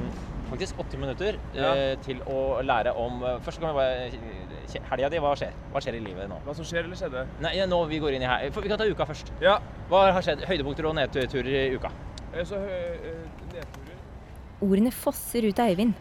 faktisk 0.50 0.78
åtte 0.82 0.98
minutter 1.00 1.36
eh, 1.54 1.94
til 2.04 2.20
å 2.28 2.60
lære 2.64 2.92
om 2.98 3.22
eh, 3.24 3.38
Først 3.44 3.60
kan 3.62 3.70
vi 3.70 3.78
bare 3.78 4.82
Helga 4.90 5.08
di, 5.12 5.20
hva 5.22 5.30
skjer? 5.38 5.54
Hva 5.72 5.80
skjer 5.84 5.96
i 5.96 6.02
livet 6.04 6.28
nå? 6.28 6.38
Hva 6.44 6.54
som 6.56 6.66
skjer 6.68 6.84
eller 6.84 6.98
skjedde? 6.98 7.22
Nei, 7.44 7.54
ja, 7.56 7.64
nå 7.70 7.78
vi 7.88 8.00
går 8.02 8.16
inn 8.18 8.24
i 8.26 8.28
her. 8.28 8.48
For 8.52 8.64
Vi 8.64 8.68
kan 8.72 8.80
ta 8.80 8.84
uka 8.88 9.06
først. 9.08 9.32
Ja, 9.44 9.58
Hva 9.88 10.02
har 10.12 10.24
skjedd? 10.24 10.44
Høydepunkter 10.48 10.88
og 10.90 10.96
nedturer 10.98 11.48
i 11.54 11.62
uka? 11.76 11.92
eh, 12.34 12.44
så 12.44 12.58
eh, 12.60 13.22
nedturer. 13.54 13.96
Ordene 14.64 14.92
fosser 14.92 15.46
ut 15.48 15.62
av 15.62 15.72
Øyvind. 15.72 15.94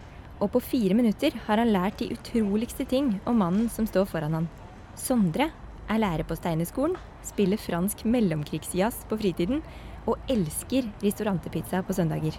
Og 0.43 0.51
på 0.53 0.59
fire 0.61 0.93
minutter 0.93 1.33
har 1.47 1.57
han 1.57 1.71
lært 1.73 2.01
de 2.03 2.11
utroligste 2.13 2.85
ting 2.85 3.15
om 3.25 3.39
mannen 3.41 3.71
som 3.73 3.87
står 3.89 4.05
foran 4.11 4.35
han. 4.37 4.49
Sondre 4.97 5.47
er 5.87 6.01
lærer 6.03 6.27
på 6.27 6.35
Steinerskolen, 6.37 6.97
spiller 7.25 7.57
fransk 7.57 8.03
mellomkrigsjazz 8.05 9.05
på 9.09 9.17
fritiden 9.17 9.63
og 10.07 10.19
elsker 10.29 10.91
restaurantepizza 11.01 11.81
på 11.87 11.95
søndager. 11.95 12.35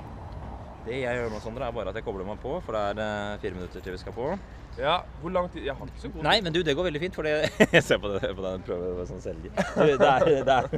Det 0.88 0.98
jeg 1.02 1.18
gjør 1.18 1.30
nå, 1.34 1.40
Sondre, 1.44 1.66
er 1.68 1.74
bare 1.76 1.92
at 1.92 1.98
jeg 2.00 2.04
kobler 2.06 2.24
meg 2.28 2.38
på, 2.42 2.54
for 2.64 2.72
det 2.76 2.80
er 2.94 3.02
eh, 3.04 3.38
fire 3.42 3.56
minutter 3.58 3.84
til 3.84 3.92
vi 3.94 4.00
skal 4.00 4.14
på. 4.16 4.28
Ja, 4.78 4.96
hvor 5.20 5.32
lang 5.34 5.48
tid? 5.50 5.64
Jeg 5.66 5.74
har 5.74 5.88
ikke 5.90 6.00
så 6.04 6.08
god 6.14 6.22
Nei, 6.22 6.36
men 6.44 6.54
du, 6.54 6.60
det 6.62 6.74
går 6.78 6.86
veldig 6.86 7.00
fint, 7.02 7.16
for 7.18 7.26
jeg 7.28 7.82
ser 7.82 7.98
på, 7.98 8.12
det, 8.14 8.30
på 8.38 8.44
den 8.44 8.62
prøven 8.66 9.08
som 9.10 9.18
selger. 9.20 9.50
Du, 9.74 9.82
det 9.84 10.10
er, 10.10 10.28
det 10.46 10.54
er, 10.54 10.68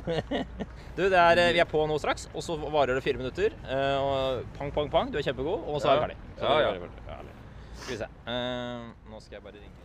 du, 0.97 1.03
det 1.13 1.21
er, 1.21 1.43
vi 1.53 1.61
er 1.63 1.69
på 1.69 1.83
nå 1.91 1.99
straks, 2.01 2.29
og 2.35 2.43
så 2.47 2.57
varer 2.63 2.97
det 2.97 3.05
fire 3.05 3.21
minutter. 3.21 3.53
eh, 3.69 3.99
Og 4.01 4.47
pang, 4.59 4.73
pang, 4.73 4.89
pang, 4.93 5.13
du 5.13 5.19
er 5.21 5.27
kjempegod, 5.29 5.67
og 5.69 5.81
så 5.85 5.93
er 5.93 5.93
vi 5.93 6.01
Ja. 6.01 6.07
ferdig. 6.07 6.19
Så 6.41 6.49
Ja, 6.49 6.57
er 6.57 6.81
ja. 6.81 7.21
Skal 7.81 7.93
vi 7.95 7.99
se. 8.01 8.09
Eh, 8.33 8.89
nå 9.13 9.21
skal 9.21 9.37
jeg 9.39 9.45
bare 9.45 9.61
ringe. 9.61 9.77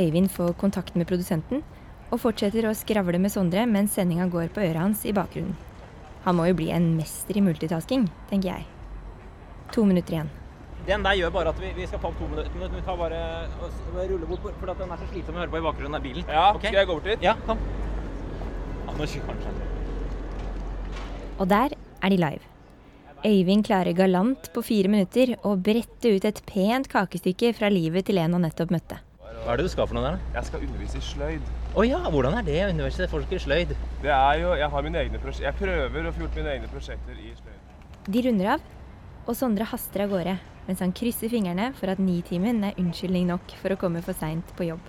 Øyvind 0.00 0.28
får 0.30 0.52
kontakt 0.60 0.94
med 0.96 1.08
produsenten 1.10 1.64
og 2.12 2.20
fortsetter 2.22 2.68
å 2.68 2.74
skravle 2.78 3.18
med 3.20 3.32
Sondre 3.32 3.64
mens 3.66 3.96
sendinga 3.98 4.28
går 4.30 4.52
på 4.54 4.62
øret 4.62 4.78
hans 4.78 5.02
i 5.06 5.12
bakgrunnen. 5.16 5.56
Han 6.24 6.36
må 6.38 6.46
jo 6.50 6.54
bli 6.60 6.68
en 6.74 6.92
mester 6.98 7.36
i 7.36 7.42
multitasking, 7.42 8.04
tenker 8.30 8.52
jeg. 8.52 8.66
To 9.74 9.86
minutter 9.86 10.16
igjen. 10.16 10.30
Den 10.86 11.04
der 11.04 11.16
gjør 11.18 11.32
bare 11.34 11.52
at 11.52 11.58
vi, 11.60 11.70
vi 11.76 11.86
skal 11.86 12.00
ta 12.02 12.08
opp 12.08 12.18
to 12.18 12.28
minutter. 12.30 12.50
Vi 12.74 12.84
tar 12.86 12.96
bare 12.98 13.18
og 13.60 13.98
ruller 13.98 14.26
bort, 14.30 14.54
for 14.58 14.72
at 14.72 14.80
den 14.80 14.94
er 14.94 15.02
så 15.02 15.10
slitsom 15.12 15.36
å 15.36 15.42
høre 15.42 15.52
på 15.52 15.60
i 15.60 15.66
bakgrunnen 15.66 15.98
av 15.98 16.06
bilen. 16.06 16.24
Ja, 16.26 16.46
okay. 16.54 16.70
skal 16.70 16.80
jeg 16.80 16.88
gå 16.90 16.96
bort 16.96 17.10
dit? 17.10 17.26
Ja, 17.26 17.36
kom. 17.46 17.60
Ja, 18.86 18.94
nå 18.96 19.10
kjører 19.12 19.34
han 19.34 19.44
seg. 19.44 19.66
Og 21.40 21.52
der 21.52 21.76
er 21.76 22.12
de 22.12 22.18
live. 22.20 22.48
Øyvind 23.20 23.66
klarer 23.68 23.92
galant 23.92 24.48
på 24.54 24.62
fire 24.64 24.88
minutter 24.88 25.34
å 25.44 25.52
brette 25.60 26.14
ut 26.16 26.24
et 26.24 26.42
pent 26.48 26.88
kakestykke 26.88 27.52
fra 27.58 27.68
livet 27.68 28.08
til 28.08 28.18
en 28.20 28.32
han 28.38 28.46
nettopp 28.48 28.72
møtte. 28.72 28.96
Hva 29.44 29.52
er 29.54 29.60
det 29.60 29.66
du 29.68 29.72
skal 29.72 29.88
for 29.88 29.96
noe 29.96 30.04
der? 30.04 30.18
Jeg 30.34 30.48
skal 30.48 30.64
undervise 30.64 31.00
i 31.00 31.04
sløyd. 31.04 31.52
Å 31.76 31.84
ja, 31.84 32.00
hvordan 32.12 32.38
er 32.40 32.44
det 32.48 32.58
å 32.64 32.70
undervise 32.72 33.08
folk 33.12 33.30
i 33.32 33.40
sløyd? 33.40 33.76
Det 34.02 34.12
er 34.12 34.40
jo, 34.40 34.54
Jeg 34.56 34.68
har 34.72 34.84
mine 34.84 35.04
egne 35.04 35.20
prosjekter. 35.20 35.46
Jeg 35.48 35.60
prøver 35.60 36.08
å 36.08 36.12
få 36.16 36.24
gjort 36.24 36.40
mine 36.40 36.54
egne 36.56 36.72
prosjekter 36.72 37.20
i 37.20 37.32
sløyd. 37.38 37.72
De 38.08 38.22
runder 38.26 38.52
av, 38.56 38.68
og 39.26 39.36
Sondre 39.36 39.66
haster 39.68 40.06
av 40.06 40.14
gårde 40.14 40.38
mens 40.70 40.82
han 40.84 40.92
krysser 40.94 41.30
fingrene 41.32 41.70
for 41.78 41.90
at 41.90 42.00
nitimen 42.02 42.62
er 42.68 42.76
unnskyldning 42.78 43.26
nok 43.30 43.54
for 43.58 43.74
å 43.74 43.78
komme 43.80 44.02
for 44.06 44.14
seint 44.14 44.52
på 44.58 44.68
jobb. 44.68 44.82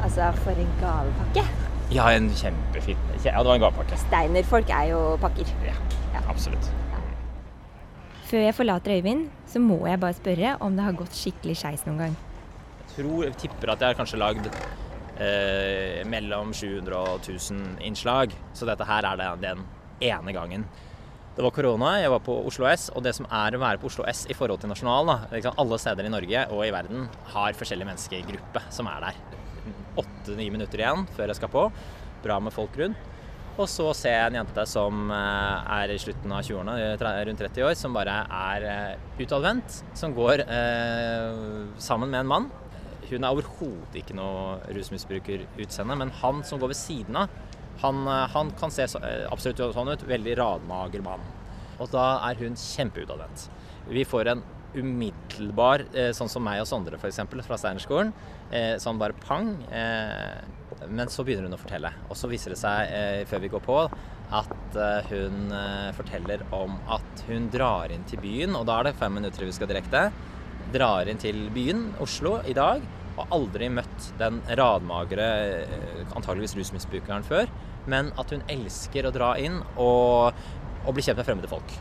Altså, 0.00 0.30
for 0.44 0.56
en 0.56 0.70
gavepakke. 0.80 1.42
Ja, 1.90 2.06
en 2.14 2.28
kjempefin 2.38 2.98
Ja, 3.24 3.40
det 3.40 3.48
var 3.48 3.56
en 3.56 3.64
gavepakke. 3.64 3.98
Steinerfolk 4.06 4.70
er 4.70 4.92
jo 4.92 5.00
pakker. 5.20 5.50
Ja, 5.66 5.74
absolutt. 6.30 6.70
Før 8.30 8.44
jeg 8.46 8.54
forlater 8.54 8.94
Øyvind, 8.94 9.26
så 9.50 9.58
må 9.58 9.80
jeg 9.88 9.98
bare 9.98 10.14
spørre 10.14 10.54
om 10.62 10.76
det 10.76 10.84
har 10.86 10.94
gått 10.94 11.16
skikkelig 11.18 11.56
skeis 11.58 11.82
noen 11.88 12.04
gang. 12.04 12.14
Jeg 12.84 12.92
tror, 12.94 13.24
jeg 13.26 13.36
tipper 13.42 13.72
at 13.74 13.82
jeg 13.82 13.90
har 13.90 13.98
kanskje 13.98 14.20
lagd 14.22 14.46
eh, 14.46 16.06
mellom 16.06 16.54
700 16.54 16.94
og 17.00 17.26
1000 17.26 17.82
innslag. 17.90 18.36
Så 18.54 18.68
dette 18.70 18.86
her 18.86 19.10
er 19.10 19.18
det, 19.18 19.32
den 19.42 19.66
ene 20.06 20.36
gangen. 20.36 20.68
Det 21.30 21.44
var 21.46 21.52
korona, 21.54 21.92
jeg 22.02 22.10
var 22.10 22.22
på 22.26 22.34
Oslo 22.48 22.66
S, 22.66 22.88
og 22.90 23.04
det 23.06 23.12
som 23.14 23.26
er 23.30 23.54
å 23.54 23.60
være 23.62 23.78
på 23.78 23.86
Oslo 23.86 24.02
S 24.10 24.24
i 24.26 24.34
forhold 24.34 24.62
til 24.62 24.72
Nasjonal 24.72 25.06
da, 25.06 25.14
liksom 25.30 25.60
Alle 25.62 25.76
steder 25.78 26.08
i 26.08 26.10
Norge 26.10 26.40
og 26.50 26.64
i 26.66 26.72
verden 26.74 27.04
har 27.30 27.54
forskjellige 27.54 27.86
menneskegruppe 27.86 28.62
som 28.74 28.88
er 28.90 29.04
der. 29.06 29.20
Åtte-ni 30.02 30.48
minutter 30.50 30.82
igjen 30.82 31.06
før 31.14 31.30
jeg 31.30 31.38
skal 31.38 31.52
på. 31.52 31.62
Bra 32.24 32.40
med 32.42 32.54
folk 32.54 32.74
rundt. 32.80 33.06
Og 33.60 33.68
så 33.70 33.86
ser 33.94 34.16
jeg 34.16 34.30
en 34.30 34.38
jente 34.40 34.64
som 34.70 35.10
eh, 35.12 35.72
er 35.76 35.92
i 35.92 35.98
slutten 36.00 36.32
av 36.32 36.42
20-årene, 36.46 36.74
eh, 36.96 37.22
rundt 37.28 37.42
30 37.44 37.66
år, 37.66 37.74
som 37.78 37.94
bare 37.94 38.14
er 38.24 38.66
eh, 38.70 39.08
utadvendt. 39.20 39.80
Som 40.00 40.14
går 40.16 40.44
eh, 40.46 41.40
sammen 41.82 42.10
med 42.10 42.24
en 42.24 42.30
mann. 42.30 42.50
Hun 43.10 43.26
er 43.26 43.30
overhodet 43.30 44.00
ikke 44.00 44.16
noe 44.16 44.58
rusmisbrukerutseende, 44.70 45.98
men 45.98 46.14
han 46.22 46.42
som 46.46 46.62
går 46.62 46.72
ved 46.72 46.80
siden 46.80 47.22
av, 47.22 47.38
han, 47.80 48.06
eh, 48.06 48.28
han 48.28 48.50
kan 48.50 48.72
se 48.72 48.84
eh, 48.84 49.26
absolutt 49.32 49.60
sånn 49.74 49.92
ut. 49.92 50.06
Veldig 50.08 50.36
radmager 50.40 51.04
mann. 51.04 51.24
Og 51.80 51.90
da 51.92 52.20
er 52.28 52.40
hun 52.42 52.58
kjempeutadvendt. 52.58 53.48
Vi 53.90 54.04
får 54.04 54.34
en 54.34 54.42
umiddelbar, 54.76 55.86
eh, 55.96 56.12
sånn 56.14 56.30
som 56.30 56.44
meg 56.46 56.60
og 56.62 56.68
Sondre 56.68 57.00
f.eks. 57.00 57.22
fra 57.46 57.58
Steinerskolen, 57.58 58.12
sånn 58.82 58.98
bare 58.98 59.14
pang. 59.14 59.52
Men 60.90 61.10
så 61.10 61.22
begynner 61.26 61.46
hun 61.46 61.54
å 61.54 61.60
fortelle. 61.60 61.92
Og 62.10 62.18
så 62.18 62.28
viser 62.30 62.54
det 62.54 62.58
seg, 62.58 63.26
før 63.30 63.42
vi 63.42 63.50
går 63.50 63.62
på, 63.62 63.76
at 64.34 64.78
hun 65.10 65.54
forteller 65.94 66.42
om 66.54 66.76
at 66.90 67.22
hun 67.28 67.46
drar 67.50 67.94
inn 67.94 68.02
til 68.10 68.22
byen, 68.22 68.56
og 68.58 68.66
da 68.66 68.80
er 68.80 68.90
det 68.90 68.98
fem 68.98 69.14
minutter 69.14 69.46
vi 69.46 69.54
skal 69.54 69.70
direkte. 69.70 70.08
Drar 70.74 71.10
inn 71.10 71.22
til 71.22 71.46
byen, 71.54 71.92
Oslo, 72.02 72.40
i 72.42 72.54
dag, 72.58 72.82
og 73.16 73.34
aldri 73.38 73.70
møtt 73.70 74.10
den 74.18 74.42
radmagre, 74.58 75.30
antageligvis 76.10 76.56
rusmisbrukeren 76.58 77.26
før, 77.26 77.50
men 77.90 78.12
at 78.20 78.32
hun 78.34 78.44
elsker 78.50 79.08
å 79.08 79.14
dra 79.14 79.34
inn 79.40 79.58
og, 79.76 80.36
og 80.84 80.94
bli 80.96 81.04
kjent 81.04 81.20
med 81.20 81.28
fremmede 81.28 81.50
folk. 81.50 81.74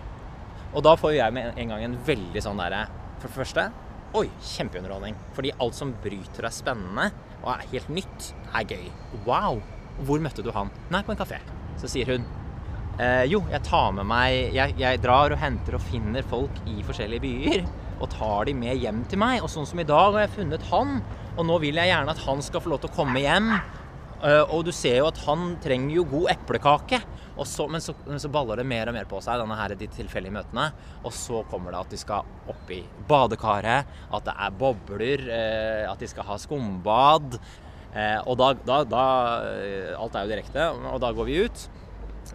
Og 0.73 0.83
da 0.85 0.95
får 0.99 1.15
jeg 1.17 1.33
med 1.35 1.57
en 1.57 1.71
gang 1.73 1.85
en 1.85 2.01
veldig 2.05 2.41
sånn 2.45 2.59
derre 2.61 2.83
For 3.17 3.25
det 3.25 3.37
første 3.39 3.69
Oi, 4.17 4.25
kjempeunderholdning. 4.41 5.13
Fordi 5.37 5.51
alt 5.61 5.77
som 5.77 5.91
bryter 6.01 6.47
er 6.47 6.53
spennende 6.53 7.11
og 7.43 7.51
er 7.53 7.67
helt 7.75 7.91
nytt, 7.93 8.31
er 8.57 8.65
gøy. 8.65 8.87
Wow! 9.27 9.59
Hvor 10.07 10.21
møtte 10.23 10.41
du 10.41 10.49
han? 10.55 10.71
Nei, 10.89 11.03
på 11.05 11.13
en 11.13 11.19
kafé. 11.19 11.37
Så 11.77 11.91
sier 11.91 12.09
hun 12.09 12.25
eh, 12.97 13.27
jo, 13.29 13.43
jeg 13.51 13.61
tar 13.67 13.93
med 13.93 14.07
meg 14.09 14.55
jeg, 14.55 14.73
jeg 14.81 15.01
drar 15.03 15.35
og 15.35 15.41
henter 15.41 15.77
og 15.77 15.85
finner 15.91 16.25
folk 16.25 16.57
i 16.65 16.79
forskjellige 16.87 17.21
byer. 17.21 17.69
Og 17.99 18.09
tar 18.15 18.49
de 18.49 18.55
med 18.57 18.81
hjem 18.81 19.03
til 19.11 19.21
meg. 19.21 19.43
Og 19.43 19.51
sånn 19.53 19.69
som 19.69 19.81
i 19.81 19.87
dag 19.87 20.15
har 20.15 20.25
jeg 20.25 20.37
funnet 20.39 20.65
han. 20.71 21.03
Og 21.35 21.45
nå 21.45 21.59
vil 21.61 21.77
jeg 21.77 21.91
gjerne 21.91 22.15
at 22.15 22.25
han 22.25 22.41
skal 22.43 22.65
få 22.65 22.73
lov 22.73 22.81
til 22.81 22.89
å 22.89 22.97
komme 22.97 23.21
hjem. 23.21 23.51
Eh, 24.19 24.51
og 24.51 24.65
du 24.67 24.71
ser 24.75 24.97
jo 24.99 25.07
at 25.07 25.19
han 25.23 25.53
trenger 25.63 25.99
jo 25.99 26.05
god 26.11 26.33
eplekake. 26.35 27.01
Så, 27.47 27.69
men, 27.71 27.79
så, 27.79 27.93
men 28.03 28.19
så 28.19 28.27
baller 28.31 28.59
det 28.59 28.65
mer 28.67 28.89
og 28.91 28.95
mer 28.97 29.05
på 29.07 29.21
seg, 29.23 29.39
denne 29.39 29.55
her, 29.55 29.71
de 29.79 29.87
tilfeldige 29.95 30.35
møtene. 30.35 30.65
Og 31.07 31.15
så 31.15 31.45
kommer 31.51 31.71
det 31.71 31.79
at 31.85 31.93
de 31.95 31.99
skal 32.01 32.27
opp 32.51 32.73
i 32.75 32.81
badekaret, 33.07 33.87
at 34.11 34.27
det 34.27 34.35
er 34.35 34.57
bobler, 34.59 35.23
eh, 35.31 35.85
at 35.87 36.03
de 36.03 36.09
skal 36.11 36.27
ha 36.27 36.39
skumbad. 36.41 37.39
Eh, 37.95 38.19
og 38.25 38.35
da, 38.41 38.51
da, 38.59 38.81
da 38.85 39.05
Alt 39.97 40.17
er 40.17 40.27
jo 40.27 40.33
direkte, 40.33 40.67
og 40.91 40.99
da 41.01 41.13
går 41.15 41.29
vi 41.29 41.39
ut. 41.47 41.69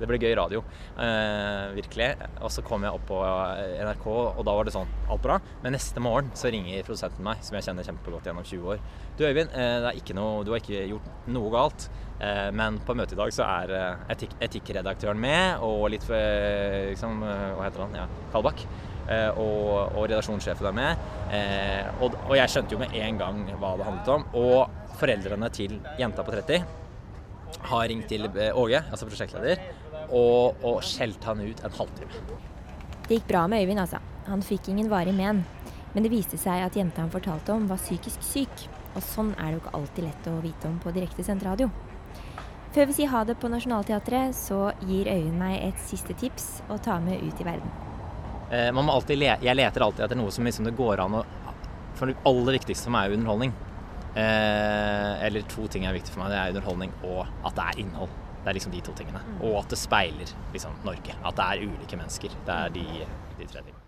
Det 0.00 0.08
ble 0.10 0.18
gøy 0.20 0.34
radio, 0.38 0.62
eh, 1.00 1.74
virkelig. 1.76 2.10
Og 2.40 2.52
så 2.52 2.64
kom 2.66 2.86
jeg 2.86 2.94
opp 2.94 3.04
på 3.08 3.20
eh, 3.24 3.82
NRK, 3.84 4.06
og 4.14 4.42
da 4.46 4.56
var 4.56 4.68
det 4.68 4.74
sånn 4.76 4.90
Alt 5.04 5.22
bra. 5.24 5.36
Men 5.62 5.76
neste 5.76 6.00
morgen 6.02 6.30
så 6.38 6.50
ringer 6.52 6.86
produsenten 6.86 7.26
meg, 7.26 7.42
som 7.44 7.58
jeg 7.58 7.66
kjenner 7.66 7.86
kjempegodt 7.86 8.30
gjennom 8.30 8.46
20 8.46 8.72
år. 8.74 8.80
Du 9.18 9.24
Øyvind, 9.28 9.52
eh, 9.52 10.14
noe, 10.16 10.44
du 10.44 10.54
har 10.54 10.62
ikke 10.62 10.86
gjort 10.88 11.28
noe 11.34 11.52
galt. 11.52 11.88
Eh, 12.20 12.48
men 12.54 12.78
på 12.86 12.96
møtet 12.96 13.16
i 13.16 13.20
dag 13.20 13.34
så 13.34 13.44
er 13.44 13.74
etik 14.14 14.34
etikkredaktøren 14.40 15.20
med, 15.20 15.62
og 15.66 15.90
litt 15.92 16.06
for 16.06 16.16
eh, 16.16 16.90
liksom, 16.94 17.22
eh, 17.22 17.52
Hva 17.54 17.68
heter 17.68 17.86
han? 17.86 17.96
Ja, 18.02 18.08
Kalbakk. 18.32 18.66
Eh, 19.04 19.30
og, 19.36 19.92
og 19.98 20.06
redaksjonssjefen 20.08 20.70
er 20.70 20.76
med. 20.76 21.02
Eh, 21.34 21.90
og, 22.00 22.16
og 22.24 22.36
jeg 22.38 22.52
skjønte 22.52 22.76
jo 22.76 22.80
med 22.80 22.94
en 22.96 23.20
gang 23.20 23.42
hva 23.60 23.74
det 23.76 23.88
handlet 23.88 24.12
om. 24.14 24.26
Og 24.40 24.96
foreldrene 25.00 25.50
til 25.52 25.76
jenta 26.00 26.24
på 26.24 26.34
30 26.34 26.64
har 27.68 27.88
ringt 27.90 28.08
til 28.10 28.28
eh, 28.30 28.56
Åge, 28.56 28.80
altså 28.90 29.08
prosjektleder, 29.08 29.60
og, 30.10 30.60
og 30.64 30.82
skjelte 30.84 31.30
han 31.30 31.42
ut 31.44 31.64
en 31.64 31.78
halvtime. 31.78 32.22
Det 33.04 33.18
gikk 33.18 33.28
bra 33.28 33.46
med 33.50 33.64
Øyvind, 33.64 33.82
altså. 33.82 34.00
Han 34.26 34.42
fikk 34.44 34.70
ingen 34.72 34.88
varig 34.88 35.14
men. 35.14 35.42
Men 35.94 36.06
det 36.06 36.10
viste 36.10 36.38
seg 36.40 36.64
at 36.64 36.76
jenta 36.76 37.04
han 37.04 37.12
fortalte 37.12 37.52
om, 37.54 37.68
var 37.70 37.80
psykisk 37.82 38.22
syk. 38.24 38.68
Og 38.94 39.02
sånn 39.04 39.34
er 39.36 39.50
det 39.50 39.56
jo 39.58 39.62
ikke 39.64 39.74
alltid 39.78 40.06
lett 40.08 40.30
å 40.30 40.38
vite 40.42 40.70
om 40.70 40.78
på 40.82 40.94
direktesendt 40.94 41.44
radio. 41.46 41.68
Før 42.74 42.88
vi 42.90 42.96
sier 42.96 43.10
ha 43.12 43.20
det 43.26 43.36
på 43.38 43.50
Nationaltheatret, 43.52 44.34
så 44.34 44.72
gir 44.82 45.10
Øyvind 45.12 45.38
meg 45.38 45.60
et 45.62 45.84
siste 45.86 46.16
tips 46.18 46.64
å 46.72 46.78
ta 46.82 46.96
med 47.02 47.22
ut 47.22 47.42
i 47.42 47.46
verden. 47.46 47.70
Eh, 48.50 48.70
man 48.74 48.86
må 48.86 48.96
alltid 48.96 49.18
le 49.18 49.30
jeg 49.42 49.56
leter 49.56 49.84
alltid 49.84 50.04
etter 50.06 50.18
noe 50.18 50.32
som 50.34 50.46
liksom 50.46 50.66
det 50.68 50.74
går 50.76 51.00
an 51.04 51.20
å 51.20 51.22
For 51.94 52.10
det 52.10 52.18
aller 52.26 52.58
viktigste 52.58 52.88
for 52.88 52.94
meg 52.96 53.06
er 53.06 53.14
underholdning. 53.14 53.52
Eh, 54.18 55.26
eller 55.26 55.46
to 55.50 55.68
ting 55.70 55.86
er 55.86 55.94
viktig 55.94 56.10
for 56.10 56.24
meg. 56.24 56.32
Det 56.34 56.40
er 56.40 56.54
underholdning 56.56 56.94
og 57.06 57.20
at 57.46 57.54
det 57.54 57.66
er 57.68 57.82
innhold. 57.84 58.23
Det 58.44 58.52
er 58.52 58.58
liksom 58.58 58.74
de 58.74 58.82
to 58.84 58.92
tingene. 58.92 59.22
Og 59.40 59.62
at 59.62 59.72
det 59.72 59.80
speiler 59.80 60.34
liksom, 60.52 60.76
Norge. 60.84 61.16
At 61.24 61.40
det 61.40 61.48
er 61.48 61.64
ulike 61.64 61.96
mennesker. 61.96 62.36
Det 62.44 62.58
er 62.58 62.76
de, 62.76 62.84
de 63.40 63.48
tre 63.48 63.64
tingene. 63.64 63.83